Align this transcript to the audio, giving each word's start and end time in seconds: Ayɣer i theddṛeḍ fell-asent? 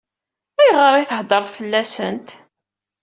Ayɣer 0.61 0.93
i 0.97 1.03
theddṛeḍ 1.09 1.47
fell-asent? 1.57 2.29